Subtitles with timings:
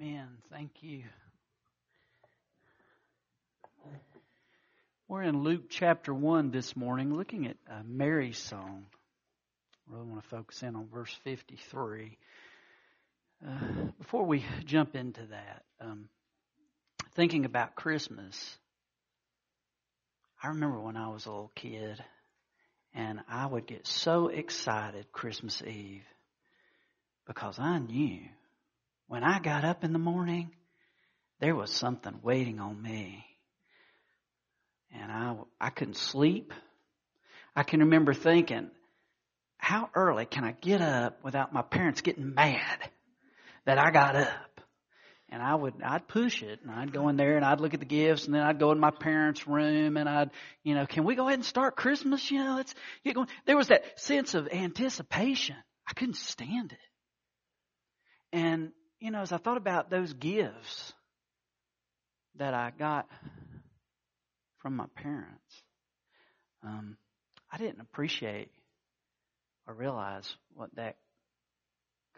[0.00, 0.28] Amen.
[0.50, 1.02] Thank you.
[5.08, 8.86] We're in Luke chapter 1 this morning, looking at uh, Mary's song.
[9.86, 12.16] I really want to focus in on verse 53.
[13.46, 13.50] Uh,
[13.98, 16.08] before we jump into that, um,
[17.14, 18.56] thinking about Christmas,
[20.42, 22.02] I remember when I was a little kid,
[22.94, 26.04] and I would get so excited Christmas Eve
[27.26, 28.20] because I knew
[29.10, 30.52] when I got up in the morning,
[31.40, 33.24] there was something waiting on me.
[34.94, 36.54] And I, I couldn't sleep.
[37.56, 38.70] I can remember thinking,
[39.58, 42.78] how early can I get up without my parents getting mad
[43.66, 44.60] that I got up?
[45.28, 47.80] And I would, I'd push it and I'd go in there and I'd look at
[47.80, 50.30] the gifts and then I'd go in my parents' room and I'd,
[50.62, 52.30] you know, can we go ahead and start Christmas?
[52.30, 53.26] You know, let's get going.
[53.44, 55.56] There was that sense of anticipation.
[55.84, 56.78] I couldn't stand it.
[58.32, 60.92] And you know, as I thought about those gifts
[62.36, 63.08] that I got
[64.58, 65.62] from my parents,
[66.62, 66.96] um,
[67.50, 68.50] I didn't appreciate
[69.66, 70.96] or realize what that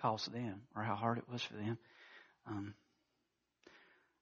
[0.01, 1.79] cost them or how hard it was for them.
[2.49, 2.75] Um,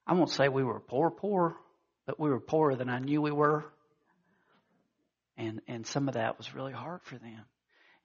[0.05, 1.55] I won't say we were poor, poor,
[2.05, 3.65] but we were poorer than I knew we were.
[5.37, 7.45] And, and some of that was really hard for them.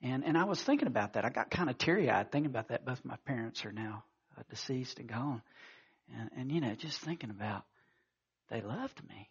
[0.02, 1.26] And, and I was thinking about that.
[1.26, 2.86] I got kind of teary eyed thinking about that.
[2.86, 4.04] Both my parents are now
[4.38, 5.42] uh, deceased and gone.
[6.18, 7.64] And, and, you know, just thinking about
[8.48, 9.28] they loved me.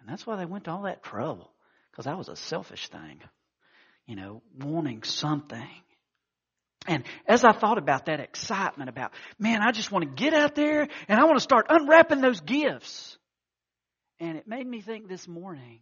[0.00, 1.50] And that's why they went to all that trouble.
[1.90, 3.20] Because I was a selfish thing.
[4.06, 5.68] You know, wanting something.
[6.86, 10.54] And as I thought about that excitement about, man, I just want to get out
[10.54, 13.18] there and I want to start unwrapping those gifts.
[14.20, 15.80] And it made me think this morning,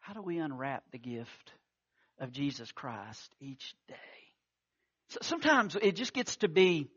[0.00, 1.52] how do we unwrap the gift
[2.18, 4.19] of Jesus Christ each day?
[5.22, 6.88] Sometimes it just gets to be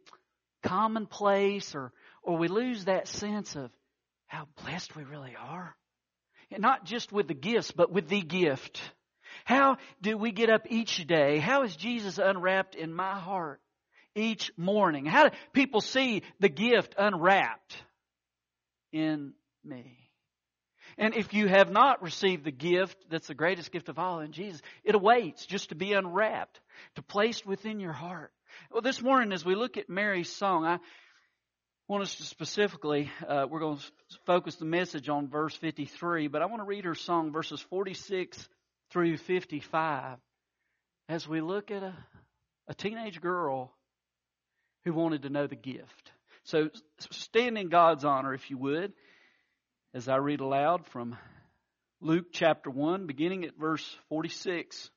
[0.64, 3.72] commonplace or, or we lose that sense of
[4.28, 5.76] how blessed we really are.
[6.52, 8.82] And not just with the gifts, but with the gift.
[9.46, 11.40] How do we get up each day?
[11.40, 13.60] How is Jesus unwrapped in my heart
[14.16, 15.06] each morning?
[15.06, 17.76] How do people see the gift unwrapped
[18.92, 20.03] in me?
[20.98, 24.32] And if you have not received the gift that's the greatest gift of all in
[24.32, 26.60] Jesus, it awaits just to be unwrapped,
[26.96, 28.32] to placed within your heart.
[28.72, 30.80] Well, this morning as we look at Mary's song, I
[31.88, 33.84] want us to specifically, uh, we're going to
[34.26, 38.48] focus the message on verse 53, but I want to read her song verses 46
[38.92, 40.18] through 55
[41.10, 41.96] as we look at a,
[42.68, 43.74] a teenage girl
[44.86, 46.12] who wanted to know the gift.
[46.44, 46.70] So
[47.12, 48.94] stand in God's honor, if you would
[49.96, 51.16] as I read aloud from
[52.02, 54.90] Luke chapter 1, beginning at verse 46.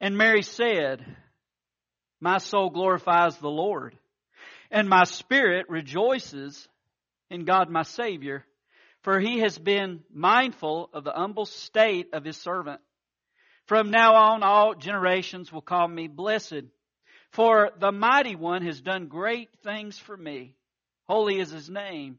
[0.00, 1.04] And Mary said,
[2.20, 3.98] My soul glorifies the Lord,
[4.70, 6.66] and my spirit rejoices
[7.28, 8.46] in God my Savior,
[9.02, 12.80] for he has been mindful of the humble state of his servant.
[13.66, 16.64] From now on, all generations will call me blessed,
[17.32, 20.54] for the mighty one has done great things for me.
[21.06, 22.18] Holy is his name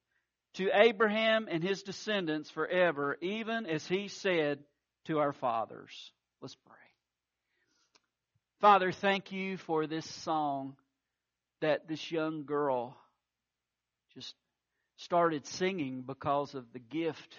[0.55, 4.59] to Abraham and his descendants forever, even as he said
[5.05, 6.11] to our fathers.
[6.41, 6.75] Let's pray.
[8.59, 10.75] Father, thank you for this song
[11.61, 12.95] that this young girl
[14.13, 14.35] just
[14.97, 17.35] started singing because of the gift,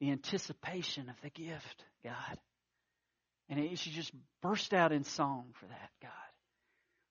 [0.00, 2.38] the anticipation of the gift, God.
[3.48, 6.10] And she just burst out in song for that, God.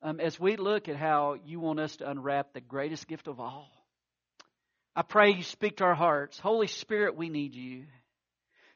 [0.10, 3.40] Um, as we look at how you want us to unwrap the greatest gift of
[3.40, 3.72] all,
[4.98, 6.40] I pray you speak to our hearts.
[6.40, 7.84] Holy Spirit, we need you.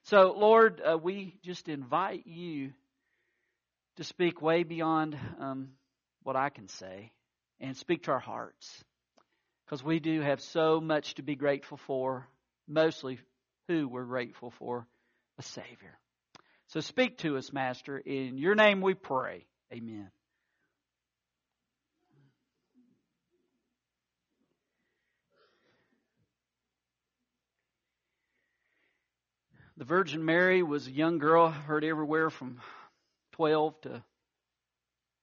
[0.03, 2.73] So, Lord, uh, we just invite you
[3.97, 5.69] to speak way beyond um,
[6.21, 7.11] what I can say
[7.59, 8.83] and speak to our hearts.
[9.65, 12.27] Because we do have so much to be grateful for,
[12.67, 13.17] mostly
[13.67, 14.85] who we're grateful for
[15.39, 15.97] a Savior.
[16.67, 17.97] So speak to us, Master.
[17.97, 19.47] In your name we pray.
[19.73, 20.11] Amen.
[29.81, 32.61] The Virgin Mary was a young girl, heard everywhere from
[33.31, 34.03] 12 to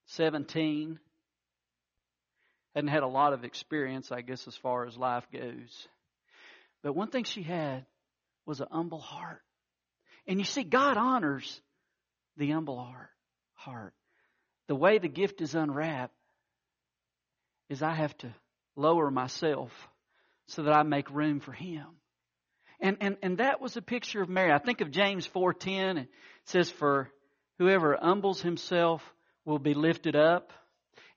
[0.06, 0.98] 17.
[2.74, 5.86] hadn't had a lot of experience, I guess, as far as life goes.
[6.82, 7.86] But one thing she had
[8.46, 9.42] was an humble heart.
[10.26, 11.60] And you see, God honors
[12.36, 12.84] the humble
[13.54, 13.94] heart.
[14.66, 16.16] The way the gift is unwrapped
[17.68, 18.34] is I have to
[18.74, 19.70] lower myself
[20.48, 21.86] so that I make room for Him.
[22.80, 24.52] And, and, and that was a picture of Mary.
[24.52, 26.02] I think of James 4.10.
[26.02, 26.08] It
[26.44, 27.10] says, for
[27.58, 29.02] whoever humbles himself
[29.44, 30.52] will be lifted up.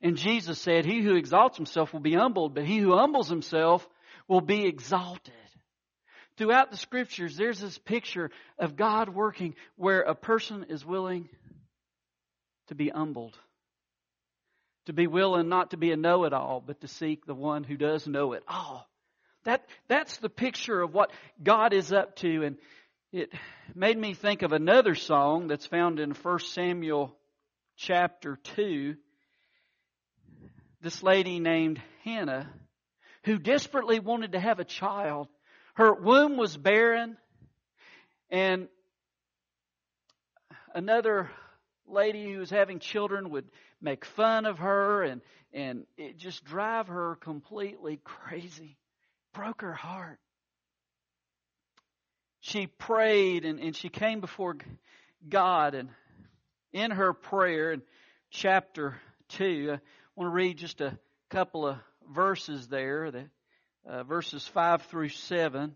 [0.01, 3.87] And Jesus said, he who exalts himself will be humbled, but he who humbles himself
[4.27, 5.33] will be exalted.
[6.37, 11.29] Throughout the scriptures, there's this picture of God working where a person is willing
[12.67, 13.37] to be humbled.
[14.87, 18.07] To be willing not to be a know-it-all, but to seek the one who does
[18.07, 18.87] know it all.
[19.43, 21.11] That, that's the picture of what
[21.41, 22.43] God is up to.
[22.43, 22.57] And
[23.11, 23.31] it
[23.73, 27.15] made me think of another song that's found in 1 Samuel
[27.75, 28.95] chapter 2.
[30.81, 32.49] This lady named Hannah,
[33.23, 35.27] who desperately wanted to have a child.
[35.75, 37.17] Her womb was barren,
[38.29, 38.67] and
[40.73, 41.29] another
[41.87, 43.45] lady who was having children would
[43.81, 45.21] make fun of her and,
[45.53, 48.77] and it just drive her completely crazy
[49.33, 50.19] broke her heart.
[52.41, 54.57] She prayed and, and she came before
[55.27, 55.89] God and
[56.73, 57.81] in her prayer in
[58.29, 58.95] chapter
[59.29, 59.79] 2, I
[60.15, 60.97] want to read just a
[61.29, 61.77] couple of
[62.09, 63.25] verses there, the,
[63.85, 65.75] uh, verses 5 through 7.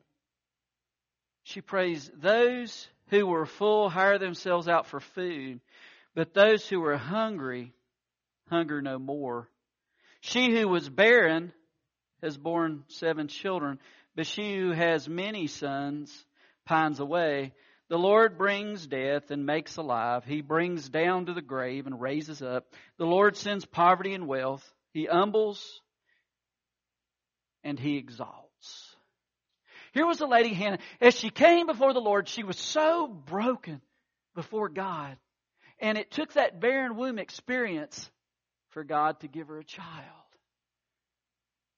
[1.44, 5.60] She prays, Those who were full hire themselves out for food,
[6.16, 7.74] but those who were hungry
[8.50, 9.50] hunger no more.
[10.22, 11.54] She who was barren
[12.22, 13.80] has borne seven children,
[14.16, 16.26] but she who has many sons
[16.66, 17.54] pines away.
[17.90, 20.24] The Lord brings death and makes alive.
[20.26, 22.66] He brings down to the grave and raises up.
[22.98, 24.64] The Lord sends poverty and wealth.
[24.92, 25.82] He humbles
[27.64, 28.96] and he exalts.
[29.94, 30.80] Here was the lady Hannah.
[31.00, 33.82] As she came before the Lord, she was so broken
[34.36, 35.18] before God.
[35.80, 38.10] And it took that barren womb experience
[38.70, 40.25] for God to give her a child.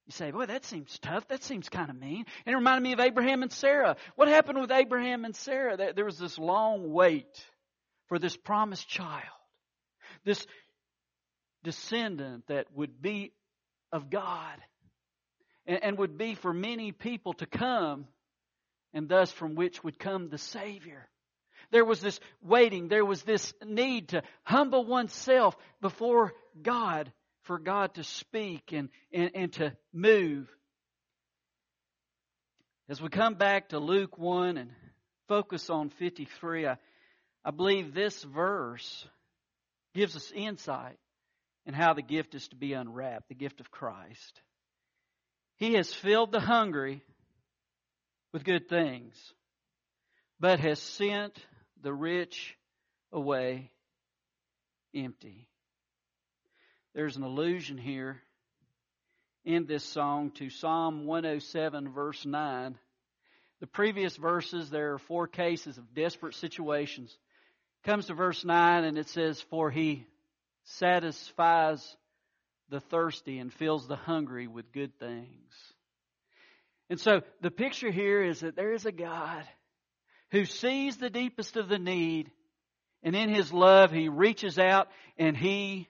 [0.07, 1.27] You say, boy, that seems tough.
[1.27, 2.25] That seems kind of mean.
[2.45, 3.98] And it reminded me of Abraham and Sarah.
[4.15, 5.94] What happened with Abraham and Sarah?
[5.94, 7.45] There was this long wait
[8.07, 9.24] for this promised child,
[10.24, 10.45] this
[11.63, 13.33] descendant that would be
[13.92, 14.56] of God
[15.65, 18.07] and would be for many people to come,
[18.94, 21.09] and thus from which would come the Savior.
[21.71, 26.31] There was this waiting, there was this need to humble oneself before
[26.62, 27.12] God
[27.47, 30.47] for God to speak and, and, and to move.
[32.89, 34.71] As we come back to Luke 1 and
[35.27, 36.77] focus on 53, I,
[37.44, 39.07] I believe this verse
[39.95, 40.97] gives us insight
[41.65, 44.41] in how the gift is to be unwrapped, the gift of Christ.
[45.55, 47.01] He has filled the hungry
[48.31, 49.15] with good things,
[50.39, 51.38] but has sent
[51.81, 52.55] the rich
[53.11, 53.71] away
[54.94, 55.47] empty.
[56.97, 58.19] There's an allusion here
[59.45, 62.75] in this song to Psalm 107, verse 9.
[63.59, 67.15] The previous verses, there are four cases of desperate situations.
[67.83, 70.07] Comes to verse 9 and it says, For he
[70.63, 71.88] satisfies
[72.69, 75.53] the thirsty and fills the hungry with good things.
[76.89, 79.44] And so the picture here is that there is a God
[80.31, 82.31] who sees the deepest of the need
[83.04, 84.87] and in his love he reaches out
[85.19, 85.87] and he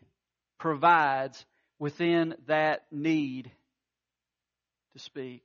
[0.58, 1.46] provides
[1.80, 3.52] within that need
[4.94, 5.44] to speak.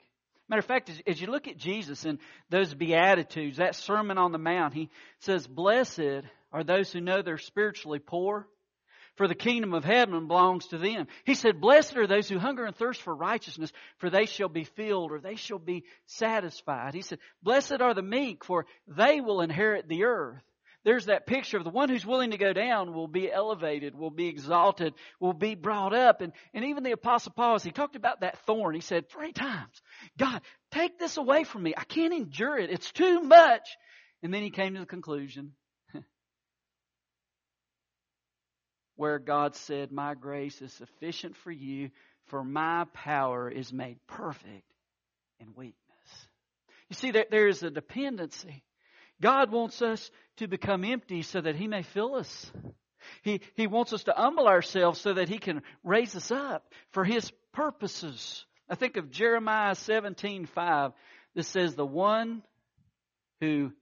[0.49, 2.19] Matter of fact, as, you look at Jesus and
[2.50, 4.90] those Beatitudes, that Sermon on the Mount, he
[5.21, 8.47] says, Blessed are those who know they're spiritually poor,
[9.16, 11.07] for the kingdom of heaven belongs to them.
[11.25, 14.64] He said, Blessed are those who hunger and thirst for righteousness, for they shall be
[14.64, 16.95] filled or they shall be satisfied.
[16.95, 20.42] He said, Blessed are the meek, for they will inherit the earth
[20.85, 24.11] there's that picture of the one who's willing to go down will be elevated, will
[24.11, 26.21] be exalted, will be brought up.
[26.21, 29.33] And, and even the apostle Paul, as he talked about that thorn, he said three
[29.33, 29.81] times,
[30.19, 30.41] God,
[30.73, 31.75] take this away from me.
[31.77, 32.71] I can't endure it.
[32.71, 33.69] It's too much.
[34.23, 35.53] And then he came to the conclusion
[38.97, 41.91] where God said, my grace is sufficient for you
[42.27, 44.65] for my power is made perfect
[45.41, 45.77] in weakness.
[46.89, 48.62] You see, there is a dependency
[49.23, 52.52] God wants us to become empty so that He may fill us.
[53.23, 57.05] He, he wants us to humble ourselves so that He can raise us up for
[57.05, 58.45] His purposes.
[58.69, 60.93] I think of Jeremiah 17, 5
[61.35, 62.43] that says, The one
[63.41, 63.73] who,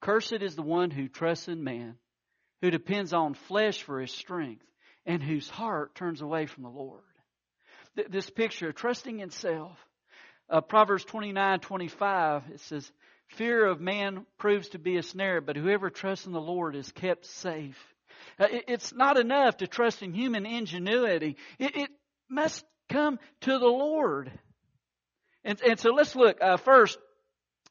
[0.00, 1.96] cursed is the one who trusts in man,
[2.60, 4.64] who depends on flesh for his strength,
[5.06, 7.02] and whose heart turns away from the Lord.
[7.96, 9.76] th- this picture of trusting in self.
[10.48, 12.90] Uh, Proverbs 29 25, it says,
[13.36, 16.90] Fear of man proves to be a snare, but whoever trusts in the Lord is
[16.92, 17.78] kept safe.
[18.38, 21.36] Uh, it's not enough to trust in human ingenuity.
[21.58, 21.90] It,
[22.28, 24.32] must come to the Lord.
[25.44, 26.38] And, and so let's look.
[26.40, 26.98] Uh, first,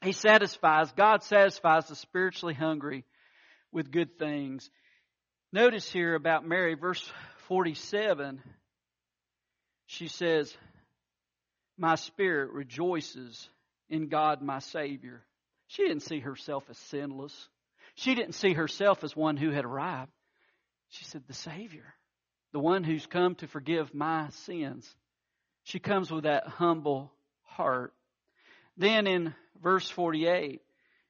[0.02, 3.04] He satisfies, God satisfies the spiritually hungry
[3.72, 4.70] with good things.
[5.52, 7.10] Notice here about Mary, verse
[7.48, 8.40] 47,
[9.86, 10.56] she says,
[11.76, 13.48] My spirit rejoices
[13.90, 15.24] in God my Savior.
[15.72, 17.48] She didn't see herself as sinless.
[17.94, 20.12] She didn't see herself as one who had arrived.
[20.90, 21.94] She said, The Savior,
[22.52, 24.94] the one who's come to forgive my sins.
[25.64, 27.10] She comes with that humble
[27.44, 27.94] heart.
[28.76, 30.60] Then in verse 48,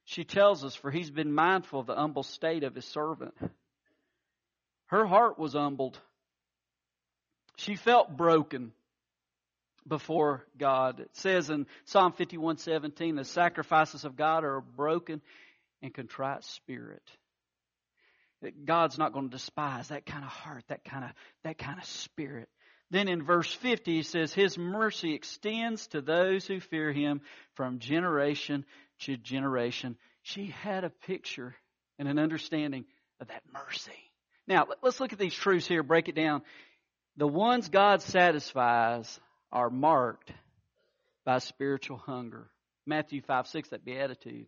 [0.04, 3.34] she tells us, For he's been mindful of the humble state of his servant.
[4.86, 5.98] Her heart was humbled.
[7.56, 8.72] She felt broken
[9.86, 11.00] before God.
[11.00, 15.20] It says in Psalm 51:17, the sacrifices of God are a broken
[15.82, 17.02] and contrite spirit.
[18.42, 21.10] That God's not going to despise that kind of heart, that kind of
[21.44, 22.48] that kind of spirit.
[22.90, 27.22] Then in verse 50 he says his mercy extends to those who fear him
[27.54, 28.64] from generation
[29.00, 29.96] to generation.
[30.22, 31.54] She had a picture
[31.98, 32.84] and an understanding
[33.20, 33.92] of that mercy.
[34.46, 36.42] Now, let's look at these truths here, break it down.
[37.16, 39.20] The ones God satisfies
[39.52, 40.32] are marked
[41.24, 42.50] by spiritual hunger.
[42.86, 44.46] Matthew 5 6, that beatitude.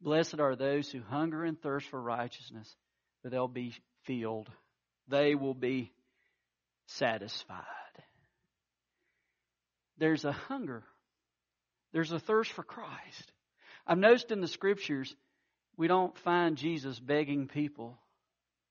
[0.00, 2.74] Blessed are those who hunger and thirst for righteousness,
[3.22, 4.50] for they'll be filled.
[5.08, 5.92] They will be
[6.86, 7.64] satisfied.
[9.98, 10.84] There's a hunger,
[11.92, 13.32] there's a thirst for Christ.
[13.86, 15.14] I've noticed in the scriptures,
[15.76, 17.98] we don't find Jesus begging people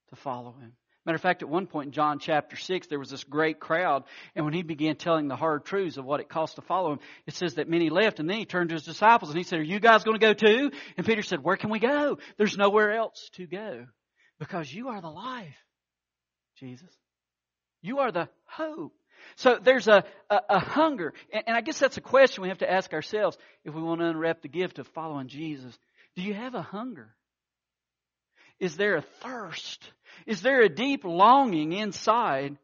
[0.10, 0.74] to follow him.
[1.06, 4.06] Matter of fact, at one point in John chapter 6, there was this great crowd,
[4.36, 7.00] and when he began telling the hard truths of what it cost to follow him,
[7.28, 9.60] it says that many left, and then he turned to his disciples and he said,
[9.60, 10.72] Are you guys going to go too?
[10.98, 12.18] And Peter said, Where can we go?
[12.38, 13.86] There's nowhere else to go.
[14.40, 15.56] Because you are the life,
[16.60, 16.90] Jesus.
[17.82, 18.94] You are the hope.
[19.36, 21.14] So there's a, a, a hunger.
[21.32, 24.02] And, and I guess that's a question we have to ask ourselves if we want
[24.02, 25.78] to unwrap the gift of following Jesus.
[26.16, 27.16] Do you have a hunger?
[28.60, 29.84] Is there a thirst?
[30.26, 32.58] Is there a deep longing inside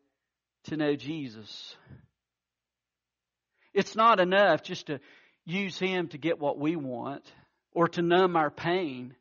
[0.66, 1.76] to know Jesus?
[3.74, 5.00] It's not enough just to
[5.46, 7.24] use Him to get what we want
[7.74, 9.16] or to numb our pain.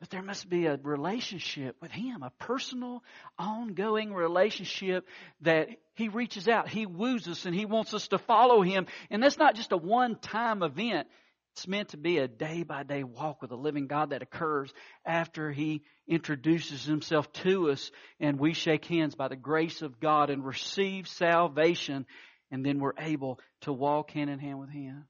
[0.00, 3.02] But there must be a relationship with Him, a personal,
[3.38, 5.06] ongoing relationship
[5.40, 6.68] that He reaches out.
[6.68, 8.86] He woos us and He wants us to follow Him.
[9.10, 11.08] And that's not just a one time event.
[11.54, 14.72] It's meant to be a day by day walk with the living God that occurs
[15.06, 20.30] after He introduces Himself to us and we shake hands by the grace of God
[20.30, 22.06] and receive salvation
[22.50, 25.06] and then we're able to walk hand in hand with Him.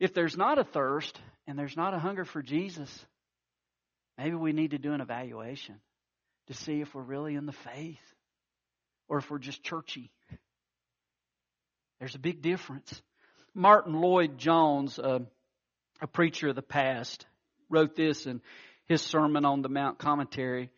[0.00, 3.06] If there's not a thirst and there's not a hunger for Jesus,
[4.18, 5.76] maybe we need to do an evaluation
[6.48, 8.02] to see if we're really in the faith
[9.08, 10.10] or if we're just churchy.
[12.00, 13.00] There's a big difference.
[13.54, 15.18] Martyn Lloyd-Jones, uh,
[16.00, 17.26] a preacher of the past,
[17.68, 18.40] wrote this in
[18.86, 20.70] his Sermon on the Mount commentary.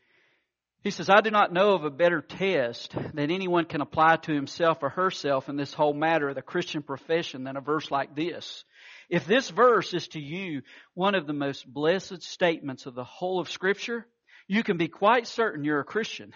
[0.82, 4.34] He says, I do not know of a better test that anyone can apply to
[4.34, 8.16] himself or herself in this whole matter of the Christian profession than a verse like
[8.16, 8.64] this.
[9.08, 10.62] If this verse is to you
[10.94, 14.06] one of the most blessed statements of the whole of Scripture,
[14.48, 16.32] you can be quite certain you're a Christian.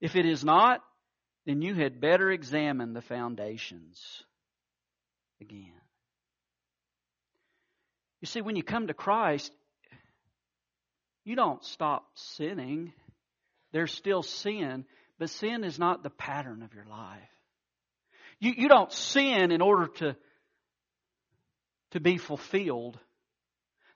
[0.00, 0.80] If it is not,
[1.44, 4.24] then you had better examine the foundations
[5.40, 5.72] again.
[8.20, 9.52] You see, when you come to Christ,
[11.24, 12.92] you don't stop sinning.
[13.72, 14.84] There's still sin,
[15.18, 17.18] but sin is not the pattern of your life.
[18.38, 20.16] You, you don't sin in order to,
[21.92, 22.98] to be fulfilled.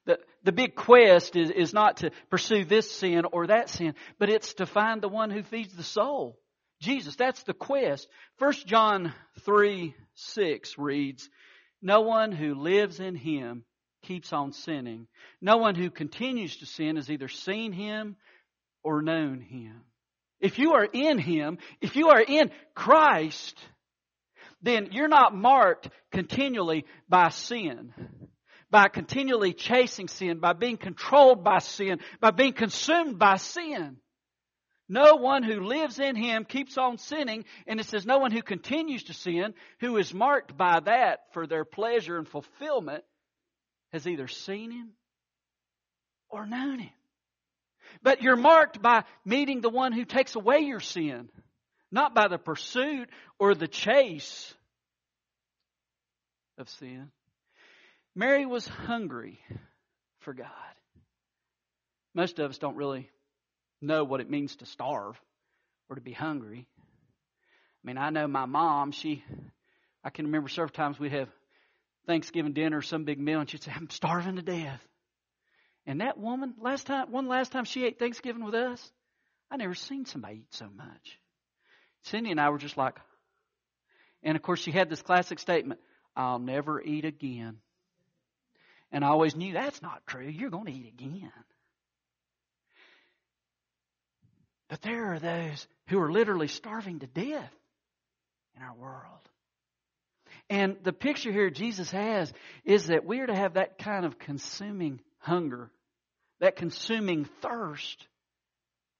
[0.07, 4.29] The, the big quest is, is not to pursue this sin or that sin, but
[4.29, 6.40] it's to find the one who feeds the soul.
[6.81, 8.09] Jesus, that's the quest.
[8.39, 11.29] 1 John 3 6 reads,
[11.83, 13.65] No one who lives in him
[14.03, 15.07] keeps on sinning.
[15.41, 18.17] No one who continues to sin has either seen him
[18.83, 19.83] or known him.
[20.41, 23.59] If you are in him, if you are in Christ,
[24.63, 27.93] then you're not marked continually by sin,
[28.71, 33.99] by continually chasing sin, by being controlled by sin, by being consumed by sin.
[34.91, 38.43] No one who lives in him keeps on sinning, and it says no one who
[38.43, 43.05] continues to sin, who is marked by that for their pleasure and fulfillment,
[43.93, 44.91] has either seen him
[46.29, 46.93] or known him.
[48.03, 51.29] But you're marked by meeting the one who takes away your sin,
[51.93, 54.53] not by the pursuit or the chase
[56.59, 57.13] of sin.
[58.17, 59.39] Mary was hungry
[60.19, 60.49] for God.
[62.13, 63.09] Most of us don't really
[63.81, 65.21] know what it means to starve
[65.89, 66.67] or to be hungry.
[67.83, 69.25] I mean, I know my mom, she,
[70.05, 71.29] I can remember several times we'd have
[72.07, 74.87] Thanksgiving dinner, some big meal, and she'd say, I'm starving to death.
[75.87, 78.93] And that woman, last time, one last time she ate Thanksgiving with us,
[79.51, 81.19] I never seen somebody eat so much.
[82.03, 82.97] Cindy and I were just like,
[84.23, 85.81] and of course she had this classic statement,
[86.15, 87.57] I'll never eat again.
[88.93, 90.27] And I always knew that's not true.
[90.27, 91.33] You're going to eat again.
[94.71, 97.53] But there are those who are literally starving to death
[98.57, 99.29] in our world.
[100.49, 102.33] And the picture here Jesus has
[102.65, 105.71] is that we are to have that kind of consuming hunger,
[106.39, 108.07] that consuming thirst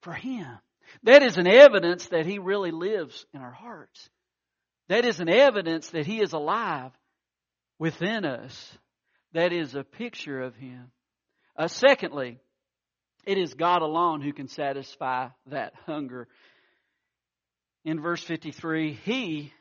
[0.03, 0.59] for Him.
[1.05, 4.11] That is an evidence that He really lives in our hearts.
[4.89, 6.91] That is an evidence that He is alive
[7.79, 8.79] within us.
[9.35, 10.91] That is a picture of Him.
[11.57, 12.41] Uh, secondly,
[13.25, 16.29] it is God alone who can satisfy that hunger.
[17.85, 19.53] In verse 53, He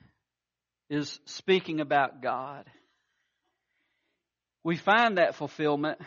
[0.90, 2.66] is speaking about God.
[4.64, 6.00] We find that fulfillment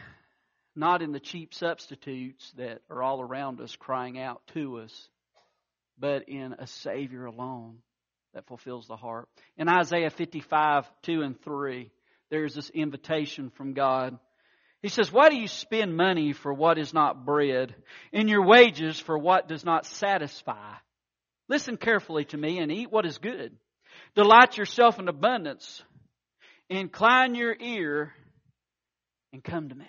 [0.75, 5.09] not in the cheap substitutes that are all around us crying out to us,
[5.99, 7.79] but in a Savior alone
[8.35, 9.29] that fulfills the heart.
[9.57, 11.91] In Isaiah 55, 2 and 3,
[12.31, 14.19] there's this invitation from God.
[14.83, 17.75] He says, Why do you spend money for what is not bread,
[18.13, 20.75] and your wages for what does not satisfy?
[21.49, 23.57] Listen carefully to me and eat what is good.
[24.15, 25.83] Delight yourself in abundance.
[26.69, 28.13] Incline your ear
[29.33, 29.87] and come to me.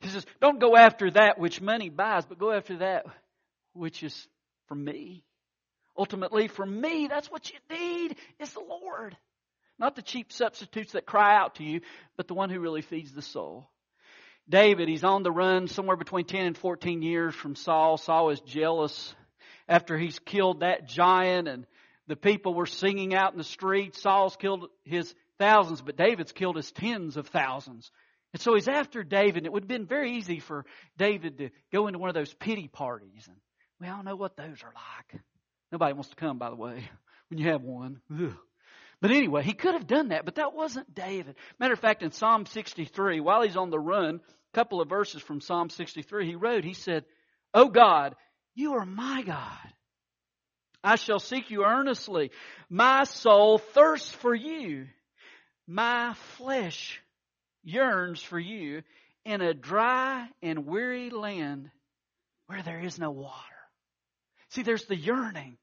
[0.00, 3.04] He says, Don't go after that which money buys, but go after that
[3.72, 4.26] which is
[4.68, 5.24] from me.
[5.96, 9.16] Ultimately, for me, that's what you need is the Lord.
[9.78, 11.80] Not the cheap substitutes that cry out to you,
[12.16, 13.70] but the one who really feeds the soul.
[14.48, 17.96] David, he's on the run somewhere between 10 and 14 years from Saul.
[17.98, 19.14] Saul is jealous
[19.68, 21.66] after he's killed that giant and
[22.06, 24.00] the people were singing out in the streets.
[24.00, 27.90] Saul's killed his thousands, but David's killed his tens of thousands.
[28.32, 29.44] And so he's after David.
[29.44, 30.64] It would have been very easy for
[30.96, 33.26] David to go into one of those pity parties.
[33.26, 33.36] And
[33.80, 35.20] we all know what those are like.
[35.70, 36.88] Nobody wants to come, by the way,
[37.28, 38.00] when you have one.
[38.10, 38.34] Ugh.
[39.00, 41.36] But anyway, he could have done that, but that wasn't David.
[41.60, 45.22] Matter of fact, in Psalm 63, while he's on the run, a couple of verses
[45.22, 47.04] from Psalm 63, he wrote, he said,
[47.54, 48.16] Oh God,
[48.54, 49.72] you are my God.
[50.82, 52.30] I shall seek you earnestly.
[52.68, 54.86] My soul thirsts for you.
[55.66, 57.00] My flesh
[57.62, 58.82] yearns for you
[59.24, 61.70] in a dry and weary land
[62.46, 63.36] where there is no water.
[64.50, 65.58] See, there's the yearning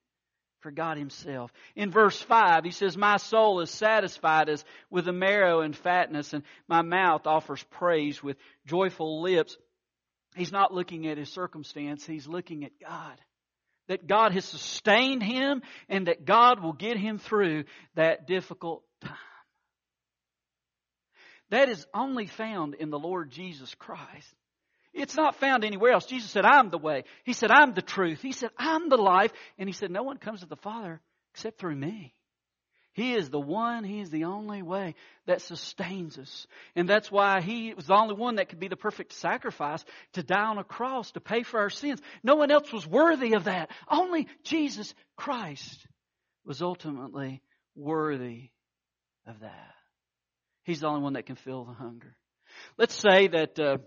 [0.65, 1.53] for God Himself.
[1.75, 6.33] In verse 5, He says, My soul is satisfied as with the marrow and fatness,
[6.33, 9.55] and my mouth offers praise with joyful lips.
[10.35, 13.21] He's not looking at his circumstance, he's looking at God.
[13.89, 19.13] That God has sustained him and that God will get him through that difficult time.
[21.51, 24.33] That is only found in the Lord Jesus Christ.
[24.95, 26.05] It's not found anywhere else.
[26.05, 27.03] Jesus said, I'm the way.
[27.25, 28.21] He said, I'm the truth.
[28.21, 29.31] He said, I'm the life.
[29.57, 31.01] And he said, no one comes to the Father
[31.33, 32.15] except through me.
[32.93, 34.95] He is the one, He is the only way
[35.27, 36.47] that sustains us.
[36.77, 40.23] And that's why He was the only one that could be the perfect sacrifice to
[40.23, 42.01] die on a cross to pay for our sins.
[42.23, 43.69] No one else was worthy of that.
[43.91, 45.85] Only Jesus Christ
[46.45, 47.41] was ultimately
[47.75, 48.51] worthy
[49.27, 49.73] of that.
[50.63, 52.15] He's the only one that can fill the hunger.
[52.77, 53.77] Let's say that uh,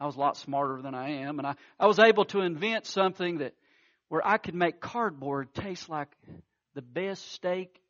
[0.00, 2.86] I was a lot smarter than I am, and I, I was able to invent
[2.86, 3.54] something that
[4.08, 6.08] where I could make cardboard taste like
[6.74, 7.80] the best steak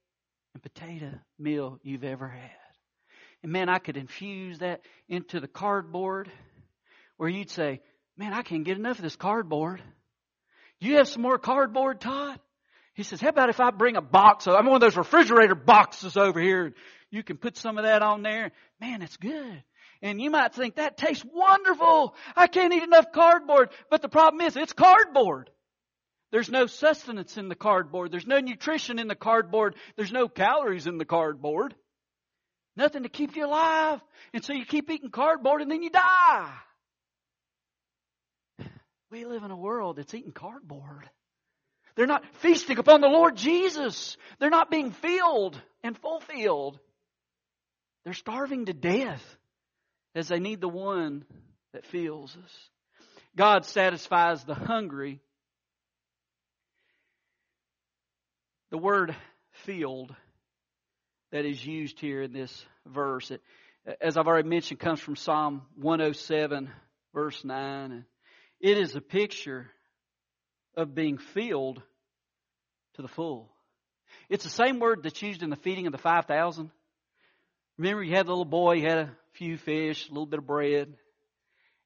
[0.52, 2.50] and potato meal you've ever had.
[3.42, 6.30] And man, I could infuse that into the cardboard
[7.16, 7.80] where you'd say,
[8.16, 9.82] Man, I can't get enough of this cardboard.
[10.78, 12.38] You have some more cardboard, Todd?
[12.94, 15.56] He says, How about if I bring a box of, I'm one of those refrigerator
[15.56, 16.74] boxes over here
[17.14, 18.50] you can put some of that on there.
[18.80, 19.62] Man, it's good.
[20.04, 22.14] And you might think that tastes wonderful.
[22.36, 23.70] I can't eat enough cardboard.
[23.88, 25.48] But the problem is, it's cardboard.
[26.30, 28.12] There's no sustenance in the cardboard.
[28.12, 29.76] There's no nutrition in the cardboard.
[29.96, 31.74] There's no calories in the cardboard.
[32.76, 33.98] Nothing to keep you alive.
[34.34, 36.52] And so you keep eating cardboard and then you die.
[39.10, 41.08] We live in a world that's eating cardboard.
[41.96, 44.18] They're not feasting upon the Lord Jesus.
[44.38, 46.78] They're not being filled and fulfilled.
[48.04, 49.38] They're starving to death
[50.14, 51.24] as they need the one
[51.72, 52.70] that fills us.
[53.36, 55.20] God satisfies the hungry.
[58.70, 59.14] The word
[59.64, 60.14] filled
[61.32, 63.42] that is used here in this verse, it,
[64.00, 66.70] as I've already mentioned, comes from Psalm 107,
[67.12, 68.04] verse 9.
[68.60, 69.66] It is a picture
[70.76, 71.82] of being filled
[72.94, 73.50] to the full.
[74.28, 76.70] It's the same word that's used in the feeding of the 5,000.
[77.78, 80.46] Remember, you had the little boy, he had a few fish, a little bit of
[80.46, 80.94] bread,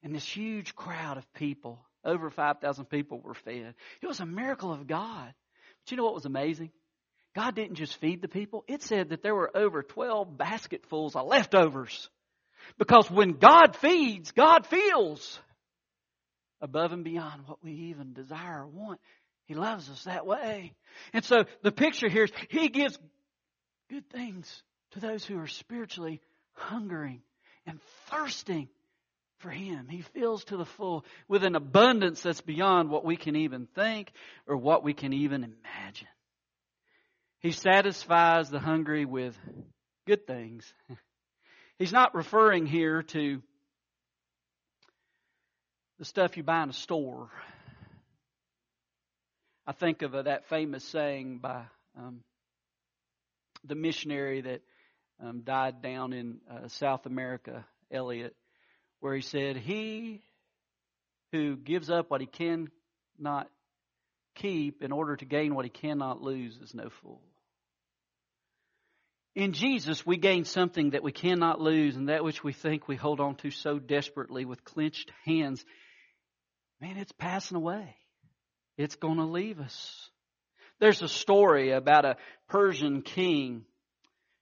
[0.03, 3.74] and this huge crowd of people, over 5,000 people were fed.
[4.01, 5.35] It was a miracle of God.
[5.85, 6.70] But you know what was amazing?
[7.35, 8.64] God didn't just feed the people.
[8.68, 12.09] It said that there were over 12 basketfuls of leftovers.
[12.79, 15.40] Because when God feeds, God fills
[16.61, 19.01] above and beyond what we even desire or want.
[19.46, 20.72] He loves us that way.
[21.12, 22.98] And so the picture here is He gives
[23.88, 26.20] good things to those who are spiritually
[26.53, 27.22] hungering
[27.66, 28.68] and thirsting
[29.38, 29.87] for Him.
[29.88, 34.11] He fills to the full with an abundance that's beyond what we can even think
[34.46, 36.09] or what we can even imagine.
[37.40, 39.37] He satisfies the hungry with
[40.07, 40.72] good things.
[41.79, 43.40] He's not referring here to
[45.98, 47.31] the stuff you buy in a store.
[49.66, 51.64] I think of that famous saying by
[51.96, 52.20] um,
[53.64, 54.62] the missionary that
[55.22, 58.35] um, died down in uh, South America, Elliot,
[59.00, 60.22] where he said, He
[61.33, 63.48] who gives up what he cannot
[64.35, 67.20] keep in order to gain what he cannot lose is no fool.
[69.35, 72.96] In Jesus, we gain something that we cannot lose, and that which we think we
[72.96, 75.64] hold on to so desperately with clenched hands,
[76.81, 77.94] man, it's passing away.
[78.76, 80.11] It's going to leave us.
[80.81, 82.16] There's a story about a
[82.48, 83.64] Persian king,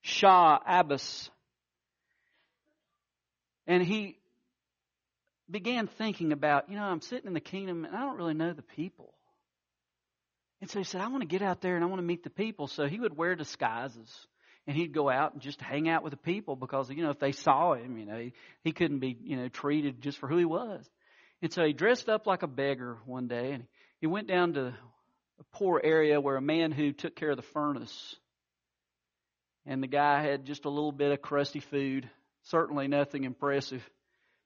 [0.06, 1.30] Shah Abbas,
[3.66, 4.16] and he
[5.50, 8.52] began thinking about, you know, I'm sitting in the kingdom and I don't really know
[8.52, 9.12] the people.
[10.60, 12.22] And so he said, I want to get out there and I want to meet
[12.22, 12.68] the people.
[12.68, 14.08] So he would wear disguises
[14.68, 17.18] and he'd go out and just hang out with the people because, you know, if
[17.18, 20.36] they saw him, you know, he, he couldn't be, you know, treated just for who
[20.36, 20.88] he was.
[21.42, 23.64] And so he dressed up like a beggar one day and
[24.00, 24.66] he went down to
[25.40, 28.14] a poor area where a man who took care of the furnace
[29.66, 32.08] and the guy had just a little bit of crusty food,
[32.44, 33.82] certainly nothing impressive,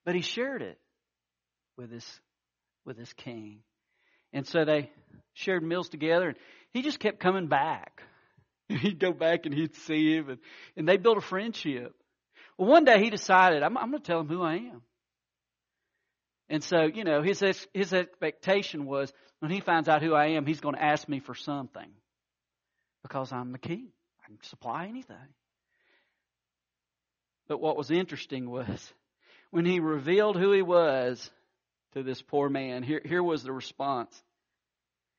[0.05, 0.79] but he shared it
[1.77, 2.21] with his
[2.85, 3.61] with his king.
[4.33, 4.91] And so they
[5.35, 6.39] shared meals together and
[6.73, 8.03] he just kept coming back.
[8.69, 10.39] He'd go back and he'd see him and,
[10.77, 11.95] and they built a friendship.
[12.57, 14.83] Well, one day he decided, I'm, I'm going to tell him who I am.
[16.49, 20.47] And so, you know, his, his expectation was when he finds out who I am,
[20.47, 21.91] he's going to ask me for something
[23.03, 23.89] because I'm the king.
[24.31, 25.17] Can supply anything.
[27.49, 28.93] But what was interesting was
[29.51, 31.29] when he revealed who he was
[31.95, 34.23] to this poor man, here, here was the response.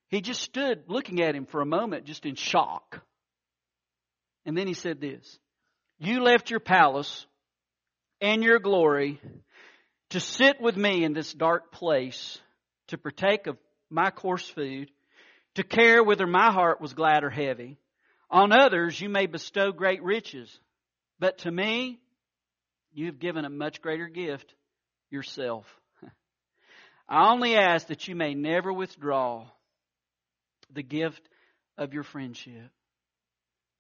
[0.08, 3.02] He just stood looking at him for a moment, just in shock.
[4.46, 5.40] And then he said this
[6.00, 7.26] You left your palace
[8.22, 9.20] and your glory
[10.12, 12.40] to sit with me in this dark place,
[12.88, 13.58] to partake of
[13.90, 14.90] my coarse food,
[15.56, 17.78] to care whether my heart was glad or heavy.
[18.32, 20.50] On others you may bestow great riches,
[21.20, 22.00] but to me
[22.94, 24.54] you have given a much greater gift,
[25.10, 25.66] yourself.
[27.10, 29.48] I only ask that you may never withdraw
[30.74, 31.22] the gift
[31.78, 32.72] of your friendship.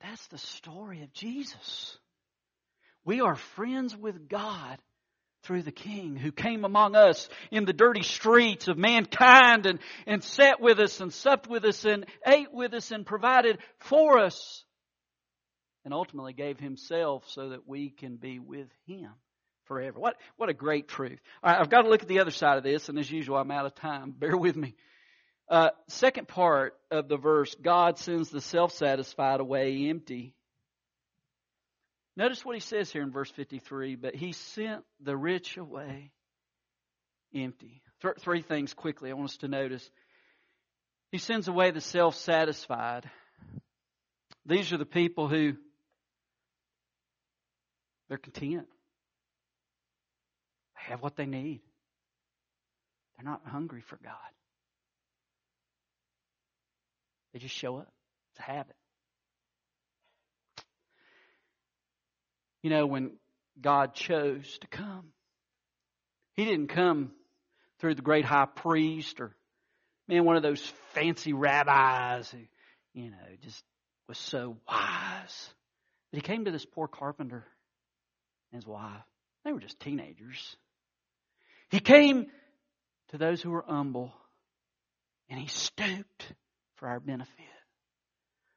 [0.01, 1.97] That's the story of Jesus.
[3.05, 4.77] We are friends with God
[5.43, 10.23] through the King who came among us in the dirty streets of mankind and, and
[10.23, 14.63] sat with us and supped with us and ate with us and provided for us
[15.83, 19.09] and ultimately gave himself so that we can be with him
[19.65, 19.99] forever.
[19.99, 21.19] What, what a great truth.
[21.43, 23.37] All right, I've got to look at the other side of this, and as usual,
[23.37, 24.11] I'm out of time.
[24.17, 24.75] Bear with me.
[25.49, 30.33] Uh, second part of the verse God sends the self satisfied away empty.
[32.17, 36.11] Notice what he says here in verse 53 but he sent the rich away
[37.33, 37.81] empty.
[38.01, 39.89] Th- three things quickly I want us to notice.
[41.11, 43.09] He sends away the self satisfied.
[44.45, 45.53] These are the people who
[48.09, 48.67] they're content.
[50.75, 51.61] They have what they need.
[53.15, 54.13] They're not hungry for God.
[57.33, 57.87] They just show up.
[58.31, 58.75] It's a habit.
[62.61, 63.13] You know, when
[63.59, 65.13] God chose to come,
[66.33, 67.11] He didn't come
[67.79, 69.35] through the great high priest or,
[70.07, 70.61] man, one of those
[70.93, 72.39] fancy rabbis who,
[72.93, 73.63] you know, just
[74.07, 75.49] was so wise.
[76.11, 77.45] But He came to this poor carpenter
[78.51, 79.01] and his wife.
[79.43, 80.55] They were just teenagers.
[81.69, 82.27] He came
[83.09, 84.13] to those who were humble
[85.29, 86.33] and He stooped
[86.75, 87.29] for our benefit.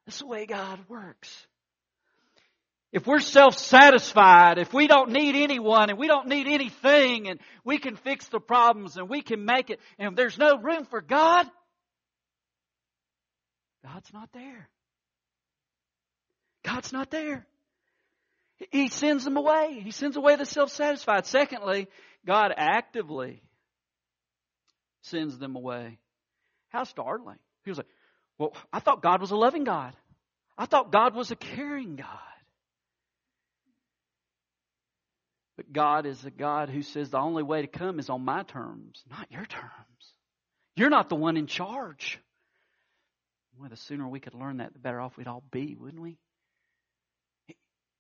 [0.05, 1.47] That's the way God works.
[2.95, 7.79] If we're self-satisfied, if we don't need anyone and we don't need anything and we
[7.79, 11.51] can fix the problems and we can make it and there's no room for God,
[13.83, 14.69] God's not there.
[16.63, 17.45] God's not there.
[18.71, 19.81] He sends them away.
[19.83, 21.27] He sends away the self-satisfied.
[21.27, 21.89] Secondly,
[22.25, 23.43] God actively
[25.03, 25.99] sends them away.
[26.69, 27.39] How startling.
[27.65, 27.89] He was like,
[28.39, 29.95] well, I thought God was a loving God.
[30.57, 32.09] I thought God was a caring God.
[35.57, 38.43] But God is a God who says the only way to come is on my
[38.43, 39.71] terms, not your terms.
[40.77, 42.19] You're not the one in charge.
[43.59, 46.19] Well, the sooner we could learn that, the better off we'd all be, wouldn't we?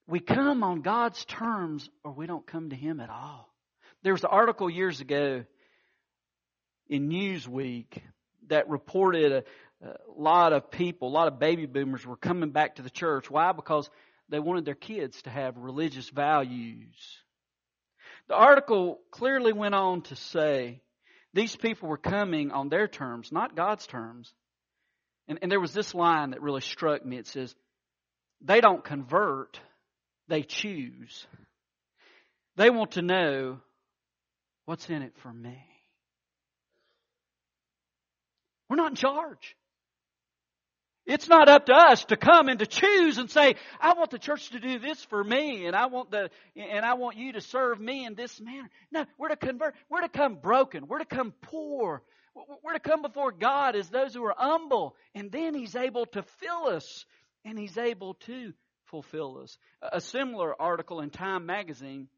[0.06, 3.48] We come on God's terms or we don't come to Him at all.
[4.02, 5.44] There was an article years ago
[6.88, 8.02] in Newsweek
[8.48, 12.76] that reported a, a lot of people, a lot of baby boomers were coming back
[12.76, 13.30] to the church.
[13.30, 13.52] Why?
[13.52, 13.88] Because
[14.28, 16.96] they wanted their kids to have religious values.
[18.28, 20.80] The article clearly went on to say
[21.34, 24.32] these people were coming on their terms, not God's terms.
[25.28, 27.18] And, and there was this line that really struck me.
[27.18, 27.54] It says,
[28.40, 29.58] they don't convert,
[30.28, 31.26] they choose.
[32.56, 33.58] They want to know
[34.64, 35.58] what's in it for me.
[38.68, 39.56] We're not in charge.
[41.06, 44.18] It's not up to us to come and to choose and say, I want the
[44.18, 47.42] church to do this for me and I want the, and I want you to
[47.42, 48.70] serve me in this manner.
[48.90, 52.02] No, we're to convert, we're to come broken, we're to come poor,
[52.62, 56.22] we're to come before God as those who are humble and then He's able to
[56.22, 57.04] fill us
[57.44, 58.54] and He's able to
[58.86, 59.58] fulfill us.
[59.82, 62.08] A similar article in Time magazine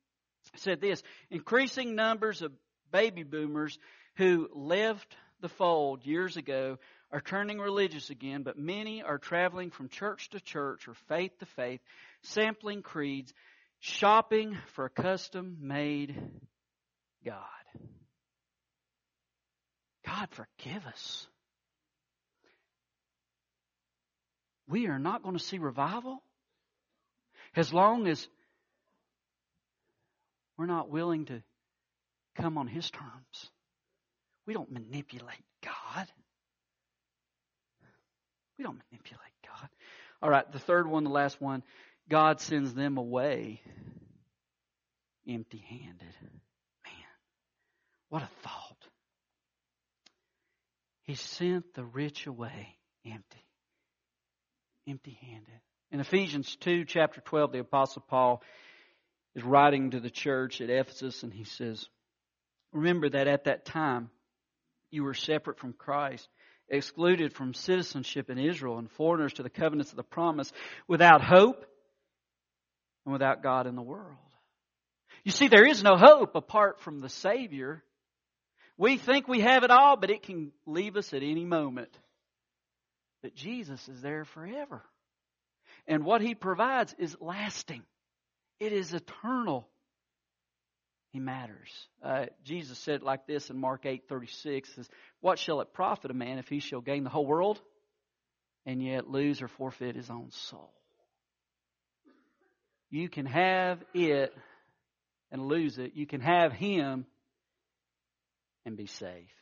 [0.55, 2.53] said this, increasing numbers of
[2.93, 3.79] baby boomers
[4.15, 6.79] who left the fold years ago
[7.13, 11.47] are turning religious again, but many are traveling from church to church or faith to
[11.47, 11.81] faith,
[12.23, 13.33] sampling creeds,
[13.81, 16.17] shopping for a custom made
[17.25, 17.37] God.
[20.05, 21.27] God, forgive us.
[24.69, 26.23] We are not going to see revival
[27.55, 28.29] as long as
[30.59, 31.43] we're not willing to
[32.37, 33.51] come on His terms.
[34.47, 36.07] We don't manipulate God.
[38.59, 39.69] We don't manipulate God.
[40.23, 41.63] All right, the third one, the last one,
[42.09, 43.61] God sends them away
[45.29, 46.15] empty handed.
[46.23, 47.13] Man,
[48.09, 48.77] what a thought.
[51.03, 53.45] He sent the rich away empty.
[54.89, 55.61] Empty handed.
[55.91, 58.43] In Ephesians 2, chapter 12, the Apostle Paul
[59.35, 61.87] is writing to the church at Ephesus and he says,
[62.73, 64.11] Remember that at that time
[64.91, 66.29] you were separate from Christ
[66.69, 70.53] excluded from citizenship in Israel and foreigners to the covenants of the promise,
[70.89, 71.65] without hope
[73.05, 74.17] and without God in the world.
[75.25, 77.83] You see, there is no hope apart from the Savior.
[78.77, 81.91] We think we have it all, but it can leave us at any moment.
[83.23, 84.83] But Jesus is there forever.
[85.87, 87.83] And what He provides is lasting.
[88.61, 89.69] It is eternal.
[91.17, 91.71] He matters.
[92.03, 94.87] Uh, Jesus said it like this in Mark eight thirty six: says,
[95.23, 97.59] "What shall it profit a man if he shall gain the whole world,
[98.67, 100.75] and yet lose or forfeit his own soul?"
[102.91, 104.35] You can have it
[105.31, 105.95] and lose it.
[105.95, 107.07] You can have Him
[108.67, 109.33] and be safe.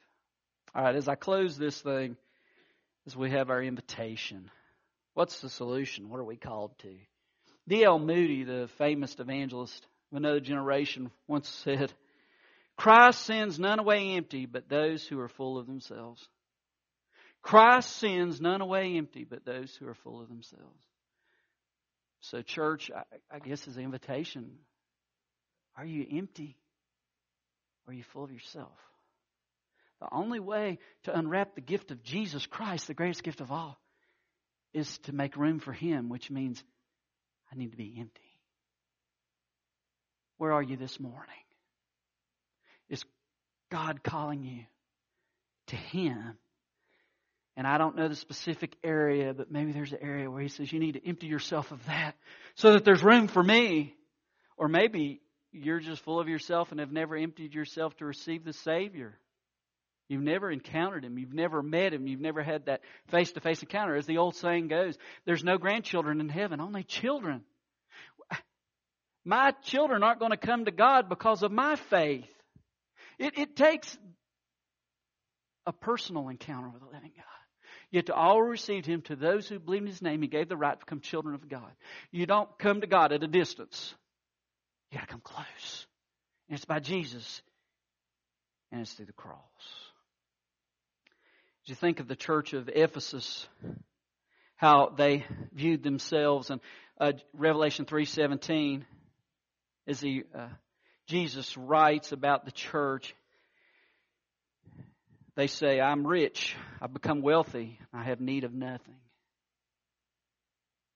[0.77, 0.95] All right.
[0.95, 2.17] As I close this thing,
[3.05, 4.49] as we have our invitation,
[5.15, 6.09] what's the solution?
[6.09, 6.95] What are we called to?
[7.67, 7.99] D.L.
[7.99, 9.85] Moody, the famous evangelist
[10.15, 11.93] of another generation once said,
[12.77, 16.25] Christ sends none away empty but those who are full of themselves.
[17.43, 20.85] Christ sends none away empty but those who are full of themselves.
[22.21, 23.03] So, church, I,
[23.37, 24.53] I guess is the invitation.
[25.77, 26.57] Are you empty?
[27.87, 28.73] Or are you full of yourself?
[30.01, 33.77] The only way to unwrap the gift of Jesus Christ, the greatest gift of all,
[34.73, 36.63] is to make room for Him, which means
[37.53, 38.24] I need to be empty.
[40.45, 41.23] Where are you this morning?
[42.91, 43.03] Is
[43.73, 44.65] God calling you
[45.69, 46.37] to Him?
[47.57, 50.71] And I don't know the specific area, but maybe there's an area where He says
[50.71, 52.15] you need to empty yourself of that
[52.57, 53.95] so that there's room for me.
[54.59, 58.53] Or maybe you're just full of yourself and have never emptied yourself to receive the
[58.53, 59.19] Savior.
[60.09, 61.17] You've never encountered Him.
[61.17, 62.07] You've never met Him.
[62.07, 63.97] You've never had that face to face encounter.
[63.97, 67.45] As the old saying goes, there's no grandchildren in heaven, only children.
[69.25, 72.29] My children aren't going to come to God because of my faith.
[73.19, 73.97] It, it takes
[75.67, 77.25] a personal encounter with the living God.
[77.91, 80.49] Yet to all who received him, to those who believed in his name, he gave
[80.49, 81.71] the right to become children of God.
[82.11, 83.95] You don't come to God at a distance.
[84.91, 85.87] You gotta come close.
[86.49, 87.41] And it's by Jesus.
[88.73, 89.39] And it's through the cross.
[91.65, 93.49] As you think of the church of Ephesus,
[94.57, 96.61] how they viewed themselves, and
[97.01, 98.85] uh, Revelation three seventeen,
[99.87, 100.49] as he uh,
[101.07, 103.15] Jesus writes about the church,
[105.37, 108.97] they say, I'm rich, I've become wealthy, I have need of nothing.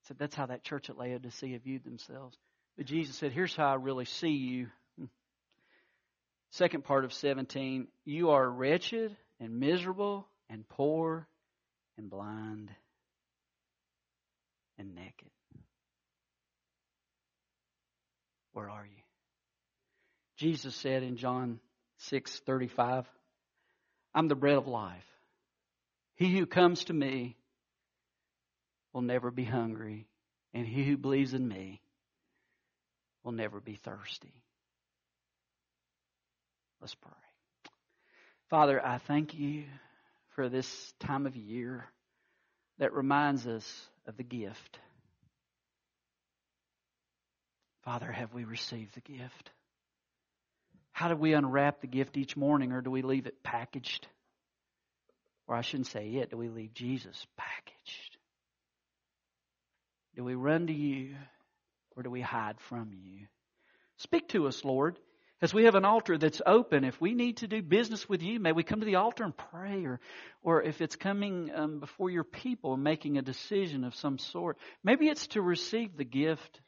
[0.06, 2.36] So that's how that church at Laodicea viewed themselves.
[2.76, 4.68] But Jesus said, Here's how I really see you.
[6.50, 11.28] Second part of 17, you are wretched and miserable and poor
[11.98, 12.70] and blind
[14.78, 15.28] and naked.
[18.52, 19.02] Where are you?
[20.38, 21.60] Jesus said in John
[21.98, 23.04] 6:35,
[24.14, 25.04] I'm the bread of life.
[26.14, 27.36] He who comes to me
[28.92, 30.06] will never be hungry,
[30.54, 31.80] and he who believes in me
[33.24, 34.32] will never be thirsty.
[36.80, 37.12] Let's pray.
[38.48, 39.64] Father, I thank you
[40.36, 41.84] for this time of year
[42.78, 44.78] that reminds us of the gift.
[47.82, 49.50] Father, have we received the gift?
[50.98, 54.08] How do we unwrap the gift each morning, or do we leave it packaged?
[55.46, 58.16] Or I shouldn't say it, do we leave Jesus packaged?
[60.16, 61.14] Do we run to you,
[61.94, 63.28] or do we hide from you?
[63.98, 64.98] Speak to us, Lord.
[65.40, 68.40] As we have an altar that's open, if we need to do business with you,
[68.40, 70.00] may we come to the altar and pray, or,
[70.42, 74.58] or if it's coming um, before your people and making a decision of some sort,
[74.82, 76.60] maybe it's to receive the gift.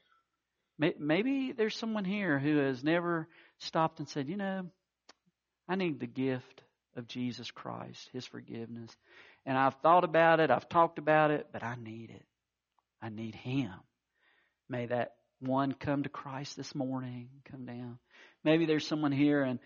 [0.99, 4.67] Maybe there's someone here who has never stopped and said, you know,
[5.69, 6.63] I need the gift
[6.97, 8.91] of Jesus Christ, His forgiveness.
[9.45, 12.25] And I've thought about it, I've talked about it, but I need it.
[13.03, 13.73] I need Him.
[14.69, 17.99] May that one come to Christ this morning, come down.
[18.43, 19.59] Maybe there's someone here and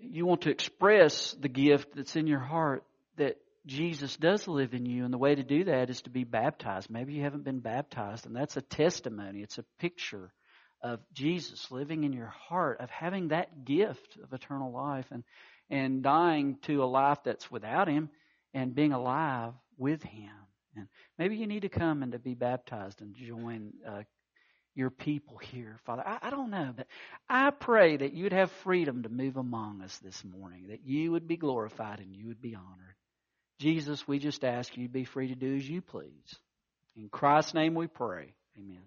[0.00, 2.84] you want to express the gift that's in your heart
[3.16, 6.24] that Jesus does live in you, and the way to do that is to be
[6.24, 6.88] baptized.
[6.88, 9.40] Maybe you haven't been baptized, and that's a testimony.
[9.40, 10.32] It's a picture
[10.82, 15.24] of Jesus living in your heart, of having that gift of eternal life and,
[15.68, 18.10] and dying to a life that's without Him
[18.54, 20.30] and being alive with Him.
[20.76, 20.86] And
[21.18, 24.02] maybe you need to come and to be baptized and join uh,
[24.76, 26.02] your people here, Father.
[26.06, 26.86] I, I don't know, but
[27.28, 31.26] I pray that you'd have freedom to move among us this morning, that you would
[31.26, 32.95] be glorified and you would be honored.
[33.58, 36.36] Jesus, we just ask you to be free to do as you please.
[36.96, 38.34] In Christ's name we pray.
[38.58, 38.82] Amen.